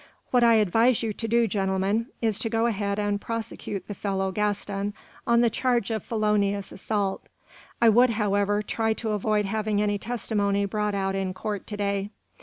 "What 0.31 0.43
I 0.43 0.55
advise 0.55 1.03
you 1.03 1.13
to 1.13 1.27
do, 1.27 1.45
gentlemen, 1.47 2.07
is 2.23 2.39
to 2.39 2.49
go 2.49 2.65
ahead 2.65 2.97
and 2.97 3.21
prosecute 3.21 3.85
the 3.87 3.93
fellow 3.93 4.31
Gaston 4.31 4.95
on 5.27 5.41
the 5.41 5.49
charge 5.51 5.91
of 5.91 6.03
felonious 6.03 6.71
assault. 6.71 7.21
I 7.79 7.89
would, 7.89 8.09
however, 8.09 8.63
try 8.63 8.93
to 8.93 9.09
avoid 9.11 9.45
having 9.45 9.79
any 9.79 9.99
testimony 9.99 10.65
brought 10.65 10.95
out 10.95 11.13
in 11.13 11.35
court 11.35 11.67
to 11.67 11.77
day. 11.77 12.09